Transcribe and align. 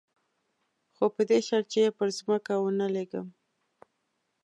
خو 0.95 1.05
په 1.15 1.21
دې 1.29 1.39
شرط 1.47 1.67
چې 1.73 1.93
پر 1.97 2.07
ځمکه 2.17 2.53
ونه 2.59 2.87
لېږم. 2.95 3.27